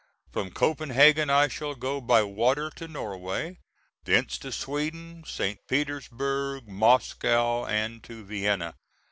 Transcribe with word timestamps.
From 0.31 0.49
Copenhagen 0.49 1.29
I 1.29 1.47
shall 1.47 1.75
go 1.75 2.01
by 2.01 2.23
water 2.23 2.71
to 2.71 2.87
Norway, 2.87 3.59
thence 4.05 4.39
to 4.39 4.51
Sweden, 4.51 5.23
St. 5.27 5.59
Petersburg, 5.67 6.67
Moscow, 6.67 7.67
and 7.67 8.03
to 8.05 8.25
Vienna. 8.25 8.73